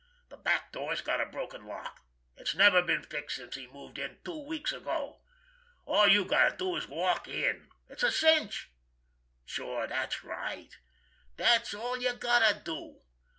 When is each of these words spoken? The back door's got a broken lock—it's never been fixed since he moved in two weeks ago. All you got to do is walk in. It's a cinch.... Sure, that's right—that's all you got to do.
The 0.29 0.37
back 0.37 0.71
door's 0.71 1.01
got 1.01 1.21
a 1.21 1.27
broken 1.27 1.67
lock—it's 1.67 2.55
never 2.55 2.81
been 2.81 3.03
fixed 3.03 3.35
since 3.35 3.53
he 3.53 3.67
moved 3.67 3.99
in 3.99 4.17
two 4.25 4.41
weeks 4.47 4.73
ago. 4.73 5.21
All 5.85 6.07
you 6.07 6.25
got 6.25 6.49
to 6.49 6.57
do 6.57 6.75
is 6.75 6.87
walk 6.87 7.27
in. 7.27 7.69
It's 7.87 8.01
a 8.01 8.11
cinch.... 8.11 8.71
Sure, 9.45 9.85
that's 9.85 10.23
right—that's 10.23 11.75
all 11.75 12.01
you 12.01 12.13
got 12.15 12.39
to 12.49 12.59
do. 12.63 13.01